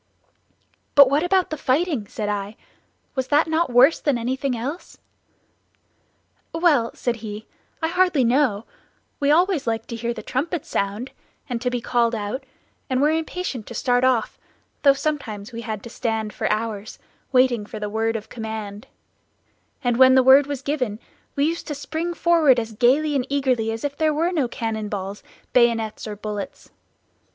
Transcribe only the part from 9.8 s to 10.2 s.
to hear